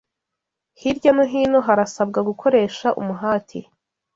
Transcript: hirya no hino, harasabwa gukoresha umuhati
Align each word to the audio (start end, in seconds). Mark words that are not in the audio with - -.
hirya 0.79 1.11
no 1.15 1.25
hino, 1.31 1.59
harasabwa 1.67 2.19
gukoresha 2.29 2.87
umuhati 3.01 3.59